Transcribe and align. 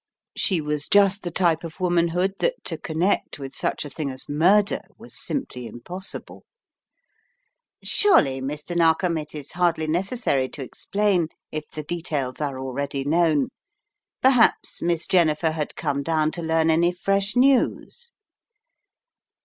She 0.35 0.61
was 0.61 0.87
just 0.87 1.21
the 1.21 1.29
type 1.29 1.63
of 1.63 1.79
womanhood 1.79 2.33
that 2.39 2.55
to 2.63 2.75
connect 2.75 3.37
with 3.37 3.53
such 3.53 3.85
a 3.85 3.89
thing 3.91 4.09
as 4.09 4.27
murder 4.27 4.81
was 4.97 5.15
simply 5.15 5.67
impossible. 5.67 6.43
"Surely, 7.83 8.41
Mr. 8.41 8.75
Narkom, 8.75 9.15
it 9.19 9.35
is 9.35 9.51
hardly 9.51 9.85
necessary 9.85 10.49
to 10.49 10.63
explain 10.63 11.27
if 11.51 11.69
the 11.69 11.83
details 11.83 12.41
are 12.41 12.59
already 12.59 13.03
known. 13.03 13.49
Perhaps 14.23 14.81
Miss 14.81 15.05
Jennifer 15.05 15.51
had 15.51 15.75
come 15.75 16.01
down 16.01 16.31
to 16.31 16.41
learn 16.41 16.71
any 16.71 16.91
fresh 16.91 17.35
news?" 17.35 18.11